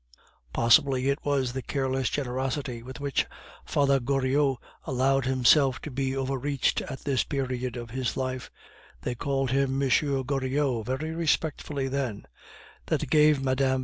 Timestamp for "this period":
7.01-7.77